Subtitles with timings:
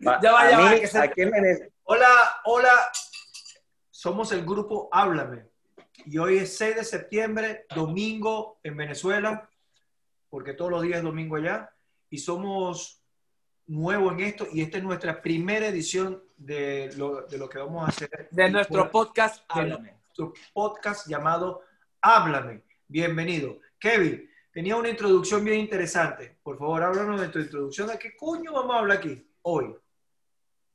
[0.00, 2.08] Ya vaya, a mí, que se- aquí en Venezuela- Hola,
[2.44, 2.72] hola.
[3.90, 5.46] Somos el grupo Háblame.
[6.06, 9.50] Y hoy es 6 de septiembre, domingo en Venezuela,
[10.30, 11.70] porque todos los días es domingo allá.
[12.08, 13.02] Y somos
[13.66, 14.46] nuevos en esto.
[14.50, 18.28] Y esta es nuestra primera edición de lo, de lo que vamos a hacer.
[18.30, 19.92] de Y nuestro por- podcast, de háblame.
[19.92, 21.62] nuestro podcast llamado
[22.00, 22.64] Háblame.
[22.88, 23.58] Bienvenido.
[23.78, 26.38] Kevin, tenía una introducción bien interesante.
[26.42, 27.88] Por favor, háblanos de tu introducción.
[27.88, 29.74] ¿De qué coño vamos a hablar aquí hoy?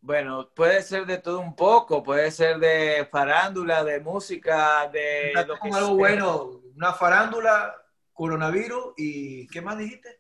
[0.06, 5.56] Bueno, puede ser de todo un poco, puede ser de farándula, de música, de lo
[5.60, 5.96] que algo sea.
[5.96, 7.76] bueno, una farándula,
[8.14, 10.20] coronavirus y ¿qué más dijiste?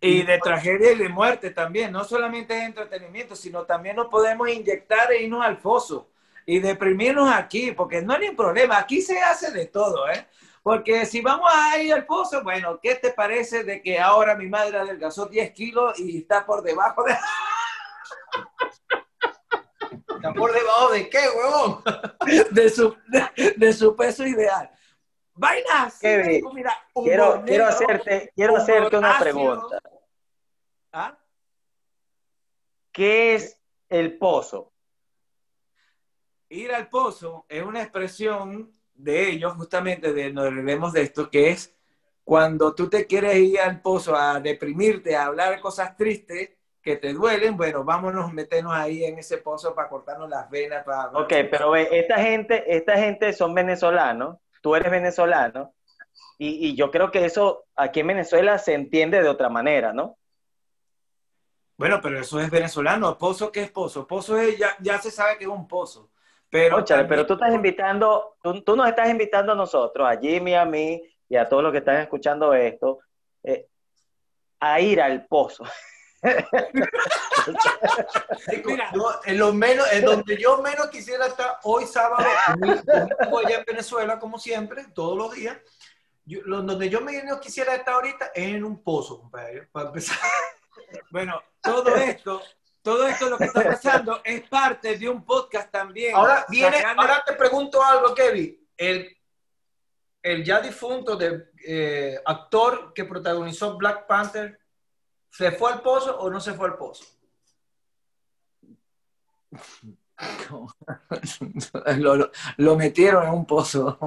[0.00, 1.90] Y de tragedia y de muerte también.
[1.90, 6.12] No solamente es entretenimiento, sino también nos podemos inyectar e irnos al foso
[6.46, 8.78] y deprimirnos aquí, porque no hay ningún problema.
[8.78, 10.28] Aquí se hace de todo, ¿eh?
[10.62, 14.46] Porque si vamos a ir al pozo, bueno, ¿qué te parece de que ahora mi
[14.46, 17.16] madre adelgazó 10 kilos y está por debajo de...
[20.24, 21.82] ¿Está por debajo de qué, huevón?
[22.52, 24.70] de su, de, de su peso ideal.
[25.34, 25.98] Vainas.
[25.98, 29.22] Kevin, mira, quiero, negro, quiero hacerte, quiero hacerte una ácido.
[29.24, 29.78] pregunta.
[30.92, 31.18] ¿Ah?
[32.90, 34.72] ¿Qué es el pozo?
[36.48, 41.50] Ir al pozo es una expresión de ellos, justamente de nos reiremos de esto, que
[41.50, 41.76] es
[42.22, 46.50] cuando tú te quieres ir al pozo a deprimirte, a hablar cosas tristes
[46.84, 50.84] que te duelen, bueno, vámonos, meternos ahí en ese pozo para cortarnos las venas.
[50.84, 51.06] Para...
[51.18, 55.72] Ok, pero ve, esta gente, esta gente son venezolanos, tú eres venezolano,
[56.36, 60.18] y, y yo creo que eso aquí en Venezuela se entiende de otra manera, ¿no?
[61.76, 63.16] Bueno, pero eso es venezolano.
[63.18, 64.06] ¿Pozo qué es pozo?
[64.06, 66.10] Pozo es, ya, ya se sabe que es un pozo.
[66.50, 70.54] Pero, también- pero tú estás invitando, tú, tú nos estás invitando a nosotros, a Jimmy,
[70.54, 73.00] a mí y a todos los que están escuchando esto,
[73.42, 73.66] eh,
[74.60, 75.64] a ir al pozo.
[78.64, 78.90] Mira.
[79.24, 82.24] En, lo menos, en donde yo menos quisiera estar hoy sábado,
[82.58, 85.56] domingo allá en Venezuela, como siempre, todos los días.
[86.26, 90.16] Yo- lo- donde yo menos quisiera estar ahorita es en un pozo, compadre, para empezar.
[91.10, 92.40] Bueno, todo esto,
[92.80, 96.14] todo esto lo que está pasando es parte de un podcast también.
[96.14, 98.56] Ahora viene, Sacarle- ahora te pregunto algo, Kevin.
[98.76, 99.16] El,
[100.22, 104.60] el ya difunto de, eh, actor que protagonizó Black Panther,
[105.36, 107.04] ¿se fue al pozo o no se fue al pozo?
[111.98, 113.98] lo, lo- lo metieron en un pozo.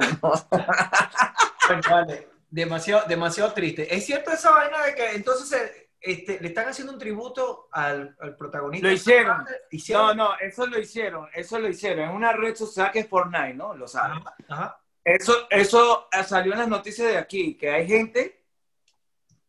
[1.68, 2.30] Bueno, vale.
[2.50, 3.94] Demasiado, demasiado triste.
[3.94, 8.16] ¿Es cierto esa vaina de que entonces eh, este, le están haciendo un tributo al,
[8.22, 8.88] al protagonista?
[8.88, 9.40] Lo hicieron.
[9.40, 10.16] No, ¿Hicieron?
[10.18, 13.76] no, eso lo hicieron, eso lo hicieron en una red social que es Fortnite, ¿no?
[13.76, 14.18] Lo saben.
[14.20, 14.82] Ajá, ajá.
[15.04, 18.46] Eso, eso eh, salió en las noticias de aquí, que hay gente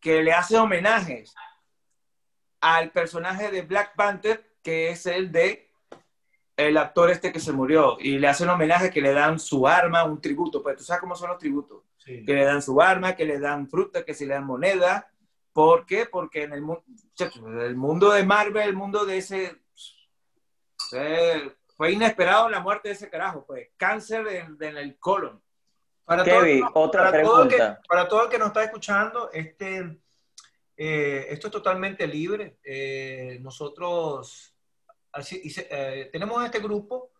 [0.01, 1.35] que le hace homenajes
[2.61, 5.71] al personaje de Black Panther, que es el de
[6.57, 10.03] el actor este que se murió, y le hacen homenaje que le dan su arma,
[10.03, 12.25] un tributo, pues tú sabes cómo son los tributos, Sí.
[12.25, 15.09] que le dan su arma, que le dan fruta, que se le dan moneda.
[15.53, 16.07] ¿Por qué?
[16.07, 16.83] Porque en el, mu-
[17.61, 19.61] el mundo de Marvel, el mundo de ese...
[20.95, 25.41] eh, fue inesperado la muerte de ese carajo, pues cáncer en, en el colon.
[26.05, 27.81] Para todo Kevin, que- otra para todo el que- pregunta.
[27.89, 30.01] para todo el que nos está escuchando, este,
[30.79, 32.57] eh, esto es totalmente libre.
[32.65, 34.55] Eh, nosotros
[35.13, 37.11] así, y se- eh, tenemos este grupo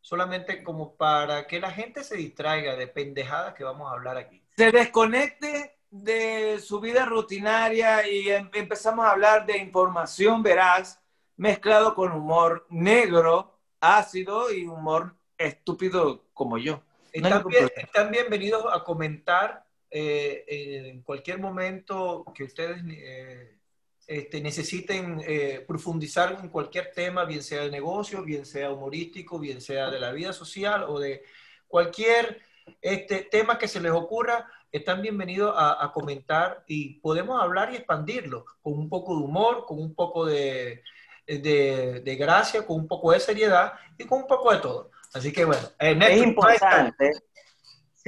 [0.00, 4.42] solamente como para que la gente se distraiga de pendejadas que vamos a hablar aquí.
[4.56, 11.00] se desconecte de su vida rutinaria y em- empezamos a hablar de información veraz
[11.36, 16.82] mezclado con humor negro, ácido y humor estúpido como yo.
[17.14, 20.44] No Están, bien- están bienvenidos a comentar eh,
[20.90, 23.58] en cualquier momento que ustedes eh,
[24.06, 29.60] este, necesiten eh, profundizar en cualquier tema, bien sea de negocio, bien sea humorístico, bien
[29.60, 31.22] sea de la vida social o de
[31.66, 32.40] cualquier
[32.82, 37.76] este, tema que se les ocurra, están bienvenidos a, a comentar y podemos hablar y
[37.76, 40.82] expandirlo con un poco de humor, con un poco de,
[41.26, 44.90] de, de gracia, con un poco de seriedad y con un poco de todo.
[45.12, 47.12] Así que bueno, Es importante,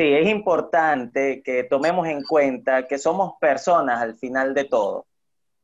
[0.00, 5.06] sí, es importante que tomemos en cuenta que somos personas al final de todo.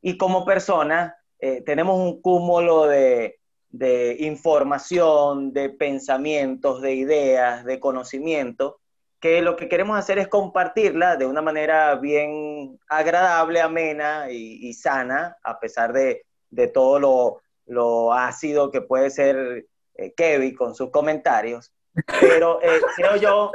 [0.02, 3.38] Y como personas eh, tenemos un cúmulo de,
[3.70, 8.78] de información, de pensamientos, de ideas, de conocimiento,
[9.20, 14.74] que lo que queremos hacer es compartirla de una manera bien agradable, amena y, y
[14.74, 20.74] sana, a pesar de, de todo lo, lo ácido que puede ser eh, Kevin con
[20.74, 21.72] sus comentarios.
[22.20, 23.50] Pero eh, creo yo,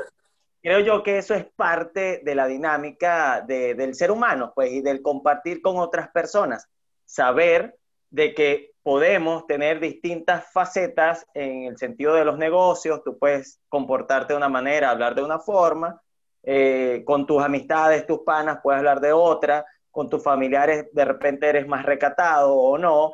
[0.61, 4.81] creo yo que eso es parte de la dinámica de- del ser humano, pues, y
[4.81, 6.67] del compartir con otras personas.
[7.05, 7.75] Saber
[8.09, 14.33] de que podemos tener distintas facetas en el sentido de los negocios, tú puedes comportarte
[14.33, 16.01] de una manera, hablar de una forma,
[16.43, 21.47] eh, con tus amistades, tus panas, puedes hablar de otra, con tus familiares de repente
[21.47, 23.11] eres más recatado o no,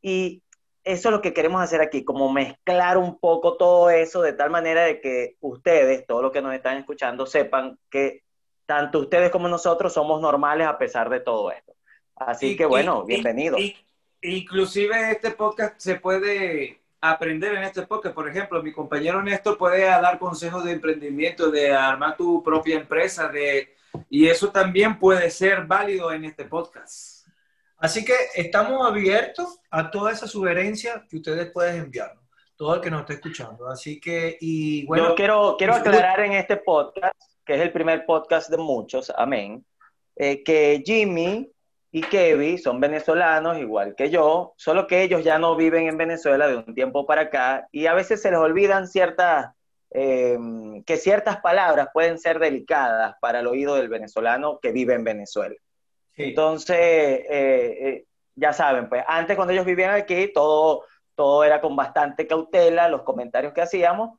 [0.00, 0.42] y
[0.84, 4.50] eso es lo que queremos hacer aquí, como mezclar un poco todo eso de tal
[4.50, 8.22] manera de que ustedes, todos los que nos están escuchando, sepan que
[8.66, 11.74] tanto ustedes como nosotros somos normales a pesar de todo esto.
[12.16, 13.56] Así que bueno, bienvenido.
[14.22, 18.14] inclusive este podcast se puede aprender en este podcast.
[18.14, 23.28] Por ejemplo, mi compañero Néstor puede dar consejos de emprendimiento, de armar tu propia empresa,
[23.28, 23.74] de,
[24.08, 27.19] y eso también puede ser válido en este podcast.
[27.80, 32.22] Así que estamos abiertos a toda esa sugerencia que ustedes pueden enviarnos,
[32.54, 33.68] todo el que nos esté escuchando.
[33.68, 35.08] Así que, y bueno.
[35.08, 39.64] Yo quiero, quiero aclarar en este podcast, que es el primer podcast de muchos, amén,
[40.14, 41.50] eh, que Jimmy
[41.90, 46.48] y Kevin son venezolanos igual que yo, solo que ellos ya no viven en Venezuela
[46.48, 49.54] de un tiempo para acá y a veces se les olvidan ciertas,
[49.90, 50.38] eh,
[50.84, 55.56] que ciertas palabras pueden ser delicadas para el oído del venezolano que vive en Venezuela.
[56.24, 60.84] Entonces, eh, eh, ya saben, pues antes cuando ellos vivían aquí, todo,
[61.14, 64.18] todo era con bastante cautela, los comentarios que hacíamos,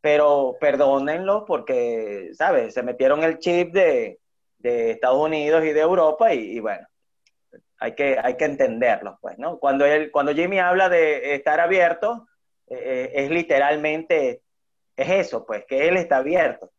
[0.00, 2.74] pero perdónenlo porque, ¿sabes?
[2.74, 4.18] Se metieron el chip de,
[4.62, 6.86] Estados Unidos y de Europa y, bueno,
[7.78, 9.58] hay que, hay que entenderlos, pues, ¿no?
[9.58, 12.28] Cuando, él, cuando Jimmy habla de estar abierto,
[12.68, 14.42] eh, es literalmente,
[14.96, 16.70] es eso, pues, que él está abierto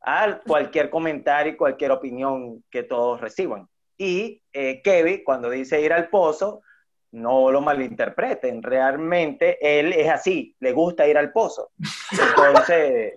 [0.00, 3.68] a cualquier comentario y cualquier opinión que todos reciban.
[4.02, 6.62] Y eh, Kevin, cuando dice ir al pozo,
[7.10, 8.62] no lo malinterpreten.
[8.62, 11.72] Realmente él es así, le gusta ir al pozo.
[12.10, 13.12] Entonces.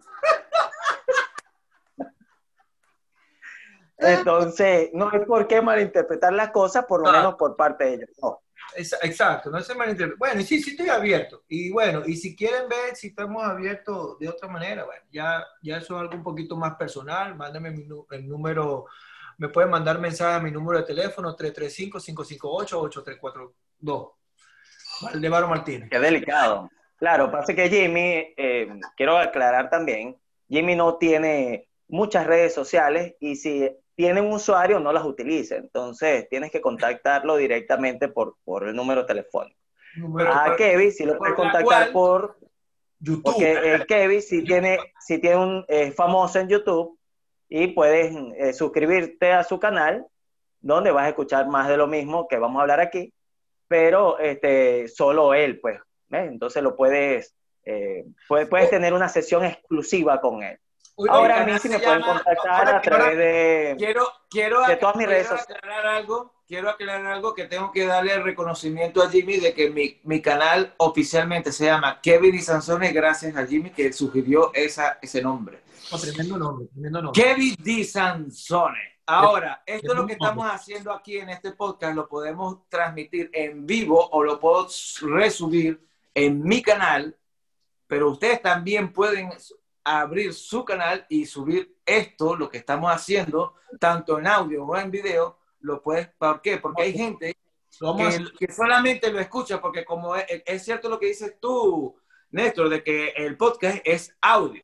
[3.97, 8.09] Entonces, no hay por qué malinterpretar las cosas, por lo menos por parte de ellos.
[8.75, 10.19] Exacto, no se malinterpreta.
[10.19, 11.43] Bueno, sí, sí estoy abierto.
[11.47, 15.77] Y bueno, y si quieren ver si estamos abiertos de otra manera, bueno, ya, ya
[15.77, 17.37] eso es algo un poquito más personal.
[17.37, 18.87] Mándame el número
[19.43, 24.11] me pueden mandar mensaje a mi número de teléfono 335-558-8342.
[25.01, 25.89] Valdemaro Martínez.
[25.89, 26.69] Qué delicado.
[26.95, 30.17] Claro, pasa que Jimmy, eh, quiero aclarar también,
[30.47, 36.29] Jimmy no tiene muchas redes sociales y si tiene un usuario no las utiliza, entonces
[36.29, 39.59] tienes que contactarlo directamente por, por el número telefónico.
[40.25, 42.37] a Kevin si lo puedes contactar por
[42.97, 43.23] YouTube.
[43.23, 45.65] Porque Kevin si tiene, si tiene un
[45.97, 46.97] famoso en YouTube,
[47.49, 50.05] y puedes eh, suscribirte a su canal,
[50.59, 53.13] donde vas a escuchar más de lo mismo que vamos a hablar aquí,
[53.67, 55.79] pero este, solo él, pues.
[56.09, 57.33] Entonces lo puedes,
[57.65, 60.59] eh, puedes, puedes, tener una sesión exclusiva con él.
[61.09, 65.07] Ahora a mí sí me pueden contactar a través de, quiero, quiero, de todas mis
[65.07, 65.57] redes sociales.
[65.57, 69.71] Aclarar algo, quiero aclarar algo que tengo que darle el reconocimiento a Jimmy de que
[69.71, 74.99] mi, mi canal oficialmente se llama Kevin y Sansone, gracias a Jimmy que sugirió esa,
[75.01, 75.62] ese nombre.
[75.91, 77.21] Oh, tremendo nombre, tremendo nombre.
[77.21, 78.93] Kevin Di Sansone.
[79.05, 83.65] Ahora, esto es lo que estamos haciendo aquí en este podcast, lo podemos transmitir en
[83.65, 84.67] vivo o lo puedo
[85.01, 87.15] resubir en mi canal,
[87.85, 89.29] pero ustedes también pueden
[89.83, 94.89] abrir su canal y subir esto, lo que estamos haciendo, tanto en audio o en
[94.89, 96.57] video, lo puedes, ¿por qué?
[96.57, 97.35] Porque hay gente
[98.39, 101.93] que, solamente lo escucha, porque como es, es cierto lo que dices tú,
[102.31, 104.63] Néstor, de que el podcast es audio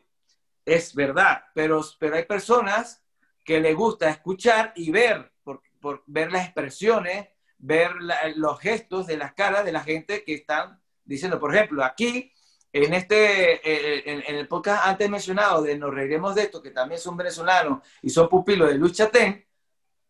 [0.70, 3.04] es verdad, pero, pero hay personas
[3.44, 7.92] que le gusta escuchar y ver, por, ver las expresiones, ver
[8.36, 12.32] los gestos de las caras de la gente que están diciendo, por ejemplo, aquí,
[12.72, 17.02] en este, eh, en, el podcast antes mencionado de Nos Reiremos de Esto, que también
[17.02, 19.44] son venezolanos y son pupilos de Luis Chatén,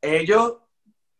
[0.02, 0.58] ellos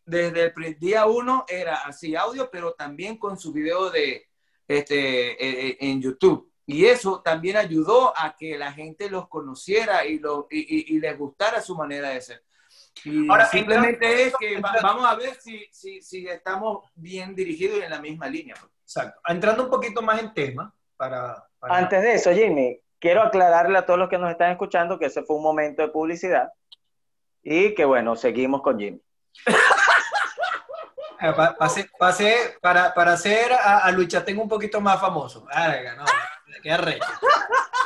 [0.04, 4.28] desde el día uno era así audio, pero también con su video de,
[4.68, 6.49] este, eh, eh, en YouTube.
[6.72, 11.18] Y eso también ayudó a que la gente los conociera y, lo, y, y, les
[11.18, 12.44] gustara su manera de ser.
[13.04, 17.82] Y Ahora, simplemente es que vamos a ver si, si, si, estamos bien dirigidos y
[17.82, 18.54] en la misma línea.
[18.60, 18.70] Pues.
[18.84, 19.20] Exacto.
[19.26, 23.98] Entrando un poquito más en tema, para, Antes de eso, Jimmy, quiero aclararle a todos
[23.98, 26.52] los que nos están escuchando que ese fue un momento de publicidad
[27.42, 29.00] y que bueno, seguimos con Jimmy.
[31.22, 31.34] Eh,
[31.98, 35.46] pasé, para, para hacer a, a Lucha tengo un poquito más famoso.
[35.52, 36.04] Ah, no.
[36.62, 37.06] Qué arrecho.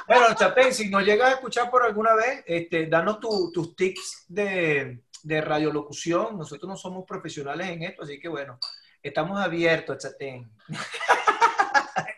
[0.06, 5.02] Bueno, Chapén, si nos llegas a escuchar por alguna vez, este, danos tus tips de,
[5.22, 6.36] de radiolocución.
[6.36, 8.58] Nosotros no somos profesionales en esto, así que bueno,
[9.02, 10.50] estamos abiertos, Chatén.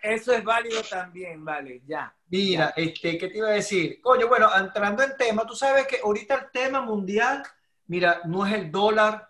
[0.02, 2.14] Eso es válido también, vale, ya.
[2.28, 4.00] Mira, este, ¿qué te iba a decir?
[4.00, 7.42] Coño, bueno, entrando en tema, tú sabes que ahorita el tema mundial,
[7.86, 9.28] mira, no es el dólar,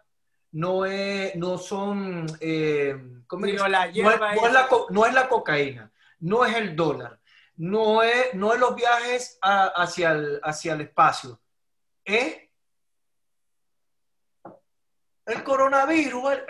[0.53, 2.95] no, es, no son eh,
[3.31, 5.91] no, la es, la, no es la cocaína,
[6.27, 7.19] no es el dólar,
[7.57, 11.41] no es, no es los viajes hacia, el, hacia el espacio,
[12.05, 12.39] es
[15.25, 16.45] el coronavirus, vale,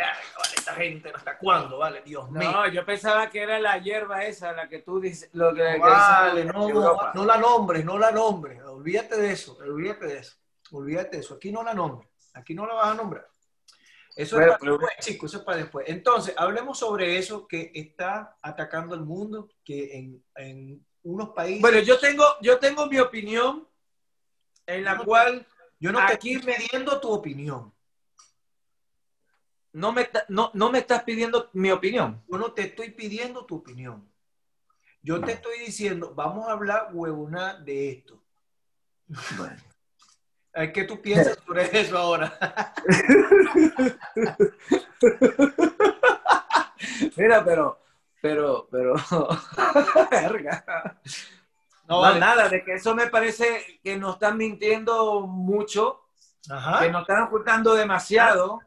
[0.56, 1.78] esta gente, ¿hasta cuándo?
[1.78, 2.50] Vale, Dios mío.
[2.50, 5.30] No, yo pensaba que era la hierba esa, la que tú dices.
[5.32, 6.68] Lo que, vale, no,
[7.14, 8.62] no, la nombres, no la nombres.
[8.64, 10.36] Olvídate de eso, olvídate de eso.
[10.72, 11.34] Olvídate de eso.
[11.34, 12.10] Aquí no la nombres.
[12.34, 13.26] Aquí no la vas a nombrar.
[14.16, 15.86] Eso es para después, chicos, eso es para después.
[15.88, 21.60] Entonces, hablemos sobre eso que está atacando el mundo, que en, en unos países...
[21.60, 23.68] Bueno, yo tengo, yo tengo mi opinión
[24.66, 25.46] en la cual...
[25.78, 27.72] yo no te estoy pidiendo tu opinión.
[29.72, 32.24] No me, no, no me estás pidiendo mi opinión.
[32.26, 34.10] Yo no te estoy pidiendo tu opinión.
[35.02, 38.24] Yo te estoy diciendo, vamos a hablar huevona de esto.
[39.36, 39.56] Bueno.
[40.72, 42.32] ¿Qué tú piensas sobre eso ahora?
[47.16, 47.78] Mira, pero,
[48.22, 48.94] pero, pero,
[51.88, 56.06] no, nada, de que eso me parece que nos están mintiendo mucho,
[56.80, 58.60] que nos están ocultando demasiado,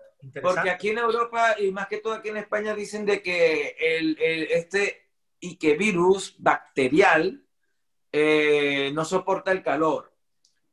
[0.43, 4.15] porque aquí en Europa y más que todo aquí en España dicen de que el,
[4.51, 7.43] este y que virus bacterial
[8.12, 10.09] eh, no soporta el calor.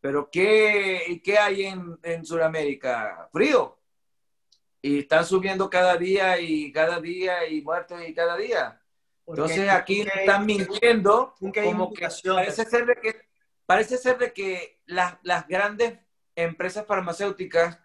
[0.07, 3.29] Pero ¿qué, qué hay en, en Sudamérica?
[3.33, 3.77] Frío.
[4.81, 8.81] Y están subiendo cada día y cada día y muertos y cada día.
[9.27, 13.21] Entonces aquí están mintiendo como que parece ser de que,
[13.67, 15.99] parece ser de que las, las grandes
[16.37, 17.77] empresas farmacéuticas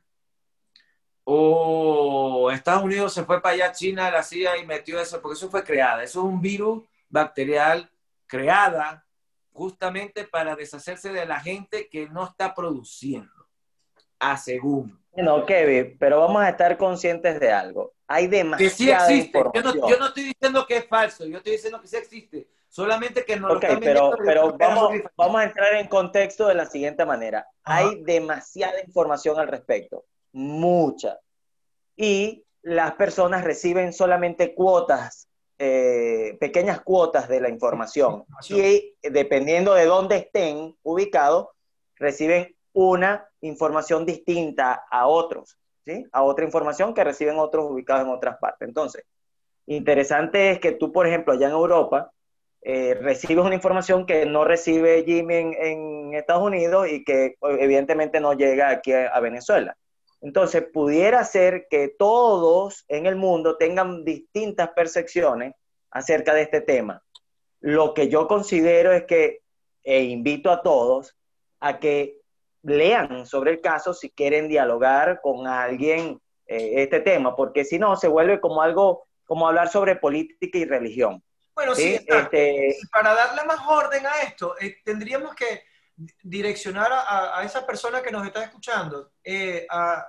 [1.24, 5.50] o Estados Unidos se fue para allá, China, la CIA y metió eso, porque eso
[5.50, 6.04] fue creada.
[6.04, 7.92] Eso es un virus bacterial
[8.28, 9.08] creada
[9.54, 13.48] justamente para deshacerse de la gente que no está produciendo,
[14.20, 15.00] a según.
[15.16, 17.94] No, Kevin, pero vamos a estar conscientes de algo.
[18.08, 19.44] Hay demasiada que sí existe.
[19.54, 22.48] Yo no, estoy diciendo que es falso, yo estoy diciendo que sí existe.
[22.70, 27.06] Solamente que no lo pero, pero vamos, vamos a entrar en contexto de la siguiente
[27.06, 27.46] manera.
[27.64, 31.20] Hay demasiada información al respecto, mucha.
[31.98, 35.28] Y las personas reciben solamente cuotas
[35.64, 41.50] eh, pequeñas cuotas de la información, y dependiendo de dónde estén ubicados,
[41.98, 46.04] reciben una información distinta a otros, ¿sí?
[46.14, 48.68] A otra información que reciben otros ubicados en otras partes.
[48.68, 49.04] Entonces,
[49.68, 52.12] interesante es que tú, por ejemplo, allá en Europa,
[52.64, 58.34] eh, recibes una información que no recibe Jimmy en, Estados Unidos y que evidentemente no
[58.34, 59.78] llega aquí a Venezuela.
[60.22, 65.56] Entonces, pudiera ser que todos en el mundo tengan distintas percepciones
[65.90, 67.04] acerca de este tema.
[67.60, 69.42] Lo que yo considero es que,
[69.84, 71.18] e invito a todos
[71.60, 72.20] a que
[72.64, 77.96] lean sobre el caso si quieren dialogar con alguien eh, este tema, porque si no,
[77.96, 81.24] se vuelve como algo, como hablar sobre política y religión.
[81.56, 82.76] Bueno, sí, este...
[82.92, 85.64] para darle más orden a esto, eh, tendríamos que
[86.24, 90.06] direccionar a, esa persona que nos está escuchando eh, a,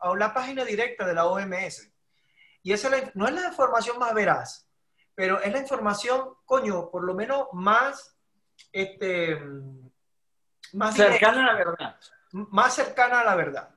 [0.00, 1.90] a, la página directa de la OMS.
[2.62, 4.68] Y esa no es la información más veraz,
[5.14, 8.16] pero es la información, coño, por lo menos más,
[8.72, 9.40] este,
[10.72, 11.96] más cercana a la verdad.
[12.32, 13.70] Más cercana a la verdad.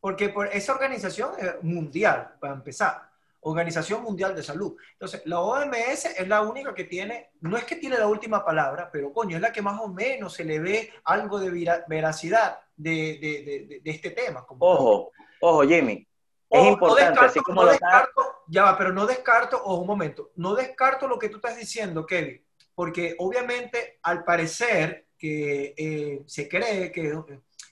[0.00, 3.09] Porque por esa organización es mundial, para empezar.
[3.42, 4.76] Organización Mundial de Salud.
[4.92, 8.90] Entonces, la OMS es la única que tiene, no es que tiene la última palabra,
[8.92, 13.18] pero coño, es la que más o menos se le ve algo de veracidad de,
[13.20, 14.44] de, de, este tema.
[14.48, 16.06] ojo, ojo, Jimmy.
[16.50, 20.54] Es importante, así como no descarto, ya va, pero no descarto, ojo un momento, no
[20.56, 22.44] descarto lo que tú estás diciendo, Kevin,
[22.74, 27.22] porque obviamente al parecer que eh, se cree que,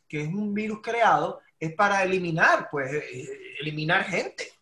[0.06, 3.28] que es un virus creado, es para eliminar, pues, eh,
[3.60, 4.57] eliminar gente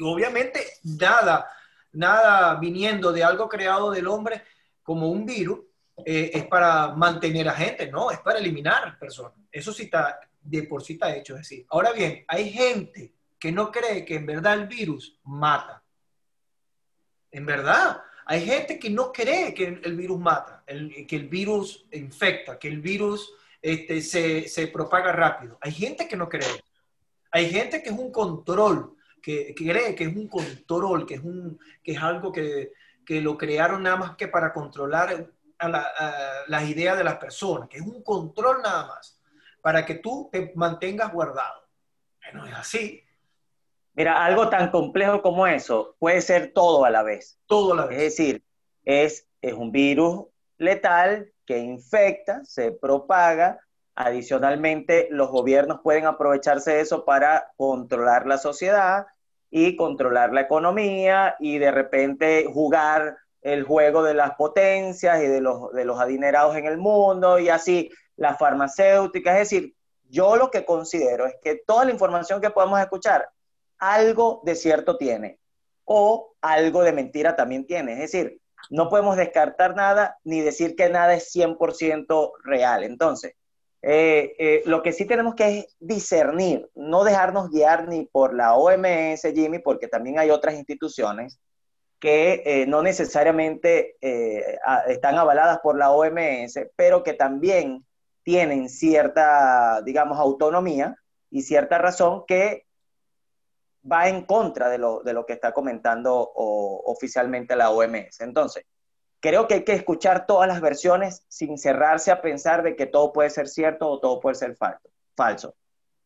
[0.00, 1.50] obviamente nada,
[1.92, 4.42] nada viniendo de algo creado del hombre
[4.82, 5.60] como un virus
[6.04, 9.32] eh, es para mantener a gente, no, es para eliminar personas.
[9.50, 11.64] Eso sí está, de por sí está hecho, decir.
[11.70, 15.82] Ahora bien, hay gente que no cree que en verdad el virus mata.
[17.30, 22.58] En verdad, hay gente que no cree que el virus mata, que el virus infecta,
[22.58, 25.58] que el virus este, se, se propaga rápido.
[25.60, 26.64] Hay gente que no cree.
[27.30, 31.58] Hay gente que es un control que, cree que es un control, que es, un,
[31.82, 32.72] que es algo que,
[33.06, 35.86] que lo crearon nada más que para controlar a, la,
[36.46, 39.18] las ideas de las personas, que es un control nada más,
[39.62, 41.66] para que tú te mantengas guardado.
[42.22, 43.02] Bueno, es así.
[43.94, 47.38] Mira, algo tan complejo como eso puede ser todo a la vez.
[47.46, 47.98] Todo a la vez.
[47.98, 48.44] Es decir,
[48.84, 50.26] es, es un virus
[50.58, 53.60] letal que infecta, se propaga.
[53.94, 59.06] Adicionalmente, los gobiernos pueden aprovecharse de eso para controlar la sociedad
[59.56, 65.40] y controlar la economía y de repente jugar el juego de las potencias y de
[65.40, 69.34] los, de los adinerados en el mundo y así las farmacéuticas.
[69.34, 69.76] Es decir,
[70.08, 73.28] yo lo que considero es que toda la información que podemos escuchar,
[73.78, 75.38] algo de cierto tiene
[75.84, 77.92] o algo de mentira también tiene.
[77.92, 82.82] Es decir, no podemos descartar nada ni decir que nada es 100% real.
[82.82, 83.34] Entonces,
[83.86, 88.54] eh, eh, lo que sí tenemos que es discernir, no dejarnos guiar ni por la
[88.54, 91.38] OMS, Jimmy, porque también hay otras instituciones
[91.98, 93.96] que eh, no necesariamente
[94.88, 97.84] están avaladas por la OMS, pero que también
[98.22, 100.96] tienen cierta, digamos, autonomía
[101.30, 102.64] y cierta razón que
[103.90, 108.20] va en contra de lo, de lo que está comentando oficialmente la OMS.
[108.20, 108.64] Entonces,
[109.24, 113.10] creo que hay que escuchar todas las versiones sin cerrarse a pensar de que todo
[113.10, 114.54] puede ser cierto o todo puede ser
[115.16, 115.54] falso.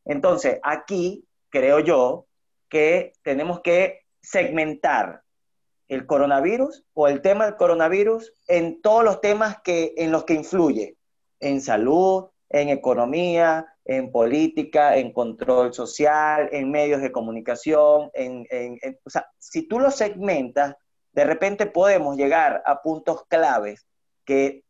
[0.05, 2.27] Entonces, aquí creo yo
[2.69, 5.23] que tenemos que segmentar
[5.89, 10.35] el coronavirus o el tema del coronavirus en todos los temas que, en los que
[10.35, 10.97] influye,
[11.41, 18.47] en salud, en economía, en política, en control social, en medios de comunicación, en,
[19.05, 20.77] o sea, si tú lo segmentas,
[21.19, 23.89] de repente podemos llegar a puntos claves
[24.25, 24.63] que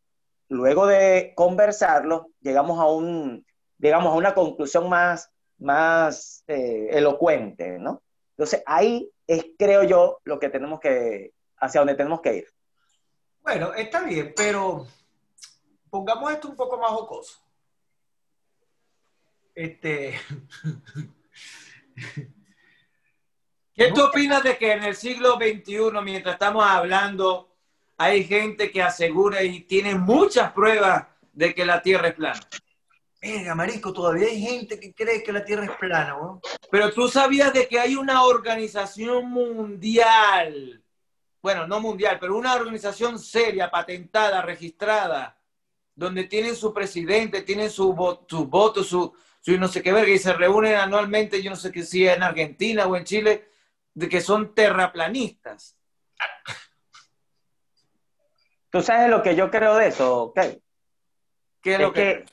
[0.47, 3.45] luego de conversarlo llegamos a un,
[3.77, 5.29] digamos, a una conclusión más,
[5.59, 8.01] más eh, elocuente, ¿no?
[8.31, 12.47] Entonces ahí es, creo yo, lo que tenemos que, hacia donde tenemos que ir.
[13.43, 14.87] Bueno, está bien, pero
[15.91, 17.39] pongamos esto un poco más jocoso.
[19.53, 20.15] Este.
[23.79, 27.55] ¿Qué tú opinas de que en el siglo XXI, mientras estamos hablando,
[27.97, 32.41] hay gente que asegura y tiene muchas pruebas de que la Tierra es plana?
[33.21, 36.41] Venga, marico, todavía hay gente que cree que la Tierra es plana, ¿no?
[36.69, 40.83] Pero tú sabías de que hay una organización mundial,
[41.41, 45.37] bueno, no mundial, pero una organización seria, patentada, registrada,
[45.95, 47.95] donde tienen su presidente, tienen su,
[48.27, 51.71] su voto, su, su no sé qué verga, y se reúnen anualmente, yo no sé
[51.71, 53.48] qué si en Argentina o en Chile,
[53.99, 55.77] de que son terraplanistas.
[58.69, 60.39] ¿Tú sabes lo que yo creo de eso, ok?
[61.61, 62.23] ¿Qué es, lo que,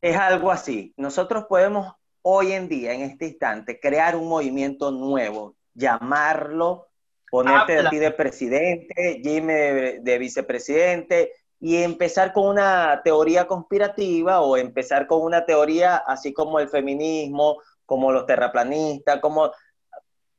[0.00, 0.94] es algo así.
[0.96, 6.88] Nosotros podemos hoy en día, en este instante, crear un movimiento nuevo, llamarlo,
[7.30, 9.54] ponerte a ti de presidente, Jimmy
[10.00, 16.60] de, vicepresidente, y empezar con una teoría conspirativa o empezar con una teoría así como
[16.60, 19.50] el feminismo, como los terraplanistas, como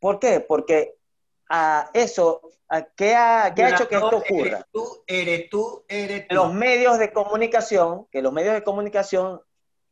[0.03, 0.41] ¿Por qué?
[0.41, 0.97] Porque
[1.49, 2.41] a eso,
[2.97, 4.57] ¿qué, ha, ¿qué ha, hecho que esto ocurra?
[4.57, 6.35] Eres tú, eres tú, eres tú.
[6.35, 9.41] Los medios de comunicación, que los medios de comunicación,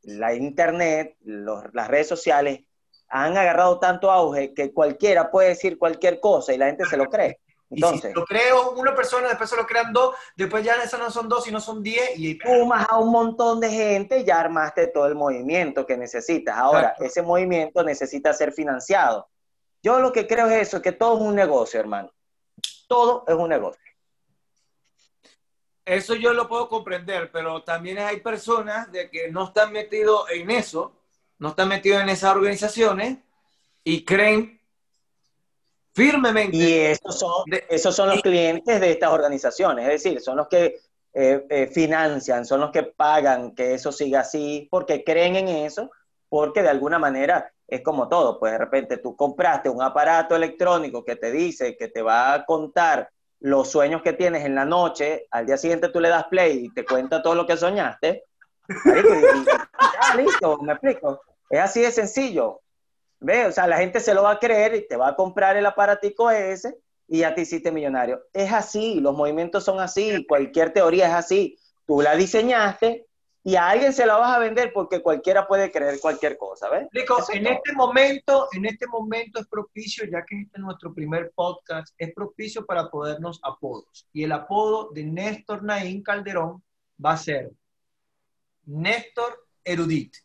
[0.01, 2.59] la internet, las redes sociales,
[3.07, 7.05] han agarrado tanto auge que cualquiera puede decir cualquier cosa y la gente se lo
[7.05, 7.39] cree.
[7.69, 10.99] Entonces, y si lo creo una persona, después se lo crean dos, después ya esas
[10.99, 12.17] no son dos, sino son diez.
[12.17, 12.35] Y...
[12.35, 16.57] Pumas a un montón de gente y ya armaste todo el movimiento que necesitas.
[16.57, 19.30] Ahora, ese movimiento necesita ser financiado.
[19.83, 22.11] Yo lo que creo es eso, que todo es un negocio, hermano.
[22.87, 23.81] Todo es un negocio.
[25.83, 30.51] Eso yo lo puedo comprender, pero también hay personas de que no están metidos en
[30.51, 30.93] eso,
[31.39, 33.17] no están metidos en esas organizaciones
[33.83, 34.61] y creen
[35.93, 36.55] firmemente.
[36.55, 40.79] Y esos son, esos son los clientes de estas organizaciones, es decir, son los que
[41.13, 45.89] eh, eh, financian, son los que pagan que eso siga así, porque creen en eso,
[46.29, 51.05] porque de alguna manera es como todo, pues de repente tú compraste un aparato electrónico
[51.05, 55.25] que te dice que te va a contar los sueños que tienes en la noche,
[55.31, 58.25] al día siguiente tú le das play y te cuenta todo lo que soñaste,
[58.67, 61.21] y, listo, me explico.
[61.49, 62.61] Es así de sencillo.
[63.19, 63.45] ¿Ve?
[63.45, 65.65] O sea, la gente se lo va a creer y te va a comprar el
[65.65, 68.21] aparatico ese y ya te hiciste millonario.
[68.33, 71.59] Es así, los movimientos son así, cualquier teoría es así.
[71.85, 73.07] Tú la diseñaste,
[73.43, 76.87] y a alguien se la vas a vender porque cualquiera puede creer cualquier cosa, ¿ves?
[77.33, 81.93] en este momento, en este momento es propicio, ya que este es nuestro primer podcast,
[81.97, 84.07] es propicio para podernos apodos.
[84.13, 86.63] Y el apodo de Néstor Naín Calderón
[87.03, 87.51] va a ser
[88.65, 90.15] Néstor Erudit.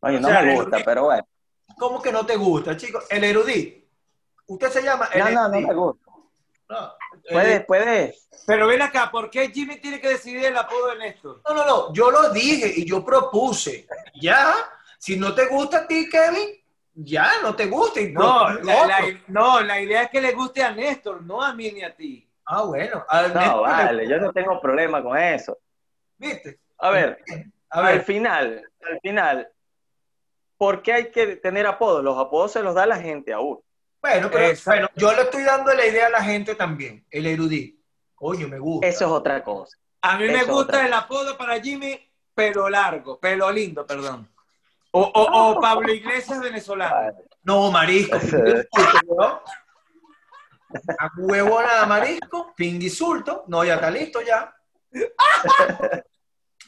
[0.00, 1.26] Oye, no me gusta, pero bueno.
[1.78, 3.06] ¿Cómo que no te gusta, chicos?
[3.08, 3.88] El Erudit.
[4.46, 5.08] Usted se llama...
[5.16, 6.03] no, no, no me gusta.
[6.68, 6.94] No,
[7.30, 8.14] Puede, eh, puede.
[8.46, 11.40] Pero ven acá, ¿por qué Jimmy tiene que decidir el apodo de Néstor?
[11.48, 13.86] No, no, no, yo lo dije y yo propuse.
[14.20, 14.54] Ya,
[14.98, 16.48] si no te gusta a ti, Kevin,
[16.94, 18.00] ya, no te gusta.
[18.12, 18.98] no, la,
[19.28, 22.28] no, la idea es que le guste a Néstor, no a mí ni a ti.
[22.46, 23.04] Ah, bueno.
[23.34, 25.58] no, vale, yo no tengo problema con eso.
[26.18, 26.60] ¿Viste?
[26.78, 27.22] A ver,
[27.70, 29.48] a ver, al final, al final,
[30.56, 32.04] ¿por qué hay que tener apodos?
[32.04, 33.62] Los apodos se los da la gente a uno.
[34.04, 37.82] Bueno, pero bueno, yo le estoy dando la idea a la gente también, el erudito.
[38.14, 38.86] Coño, me gusta.
[38.86, 39.78] Eso es otra cosa.
[40.02, 41.98] A mí me gusta el apodo para Jimmy,
[42.34, 44.28] pelo largo, pelo lindo, perdón.
[44.90, 47.16] O, o- o Pablo Iglesias venezolano.
[47.44, 48.18] No, marisco.
[49.06, 49.38] weón.
[50.98, 53.44] A huevo nada, marisco, pinguisulto.
[53.48, 54.54] No, ya está listo ya.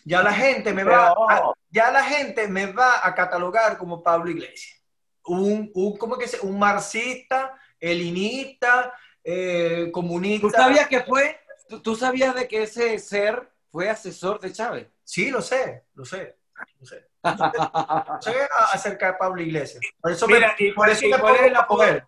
[0.08, 4.30] Ya la gente me va, a, ya la gente me va a catalogar como Pablo
[4.30, 4.75] Iglesias.
[5.26, 6.40] Un, un ¿cómo que se?
[6.46, 8.92] Un marxista, elinista,
[9.24, 10.46] eh, comunista.
[10.46, 11.40] ¿Tú sabías que fue?
[11.68, 14.88] ¿Tú, tú sabías de que ese ser fue asesor de Chávez?
[15.02, 16.36] Sí, lo sé, lo sé,
[16.78, 17.08] lo sé.
[18.20, 19.82] Sé a- acerca de Pablo Iglesias.
[20.00, 21.78] Por eso Mira, me, y, por eso y me cuál es el apodo?
[21.78, 22.06] poder.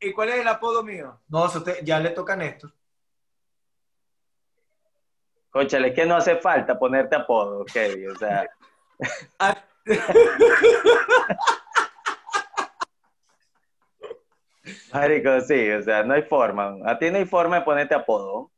[0.00, 1.20] ¿Y cuál es el apodo mío?
[1.28, 1.48] No,
[1.82, 2.72] ya le toca a Néstor.
[5.50, 8.10] Conchale, es que no hace falta ponerte apodo, Kevin.
[8.10, 8.48] O sea,
[9.38, 9.56] Ah,
[14.92, 16.76] marico, sí, o sea, no hay forma.
[16.84, 18.50] A ti no hay forma de ponerte apodo.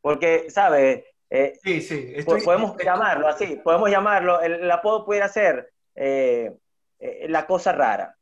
[0.00, 1.04] Porque, ¿sabes?
[1.30, 2.12] Eh, Sí, sí.
[2.14, 6.52] estoy- podemos estoy- llamarlo así, podemos llamarlo, el, el apodo pudiera ser eh,
[6.98, 8.14] eh, la cosa rara.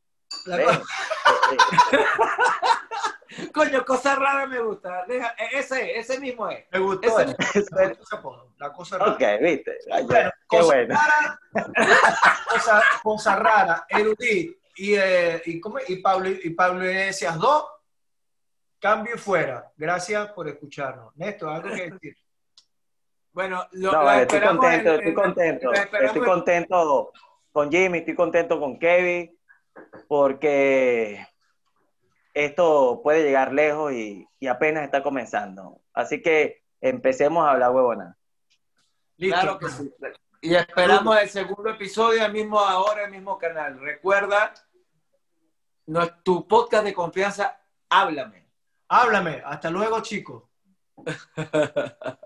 [0.47, 0.83] la cosa-
[1.53, 1.57] Eh,
[1.93, 1.99] eh,
[3.53, 5.05] Coño, cosa rara me gusta.
[5.07, 6.65] Deja- e- ese, ese mismo es.
[6.71, 7.35] Me gustó Ese-.
[7.73, 9.13] Me gustó La cosa rara.
[9.13, 9.79] ok, viste.
[9.91, 10.95] Ay, Bueno, qué cosa bueno.
[10.95, 11.41] rara,
[12.51, 17.65] cosa, cosa rara, erudit y, eh, y, ¿cómo y Pablo y Pablo Iglesias 2,
[18.79, 19.71] cambio y fuera.
[19.77, 21.15] Gracias por escucharnos.
[21.17, 22.17] Néstor, algo que decir.
[23.33, 25.73] Bueno, lo, No, vale, estoy contento, en- estoy en- contento.
[25.73, 27.13] Estoy en- contento
[27.53, 29.39] con Jimmy, estoy contento con Kevin,
[30.09, 31.27] porque
[32.35, 35.81] esto puede llegar lejos y, y apenas está comenzando.
[35.95, 38.17] Así que empecemos a hablar huevona.
[39.17, 39.41] Listo.
[39.41, 39.93] Claro que sí.
[40.45, 43.79] Y esperamos el segundo episodio, el mismo ahora, el mismo canal.
[43.79, 44.53] Recuerda,
[45.87, 48.49] no es tu podcast de confianza, háblame.
[48.89, 49.41] Háblame.
[49.45, 50.43] Hasta luego, chicos.